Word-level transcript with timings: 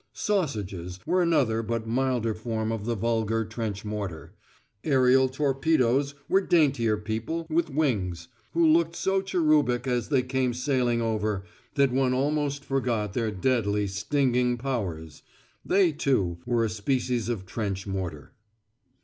"Sausages" 0.13 0.99
were 1.05 1.21
another 1.21 1.61
but 1.61 1.85
milder 1.85 2.33
form 2.33 2.71
of 2.71 2.85
the 2.85 2.95
vulgar 2.95 3.45
trench 3.45 3.85
mortar; 3.85 4.33
aerial 4.83 5.29
torpedoes 5.29 6.15
were 6.27 6.41
daintier 6.41 6.97
people 6.97 7.45
with 7.51 7.69
wings, 7.69 8.27
who 8.53 8.65
looked 8.65 8.95
so 8.95 9.21
cherubic 9.21 9.85
as 9.85 10.09
they 10.09 10.23
came 10.23 10.55
sailing 10.55 11.03
over, 11.03 11.43
that 11.75 11.91
one 11.91 12.15
almost 12.15 12.65
forgot 12.65 13.13
their 13.13 13.29
deadly 13.29 13.85
stinging 13.85 14.57
powers; 14.57 15.21
they, 15.63 15.91
too, 15.91 16.39
were 16.47 16.65
a 16.65 16.69
species 16.71 17.29
of 17.29 17.45
trench 17.45 17.85
mortar. 17.85 18.33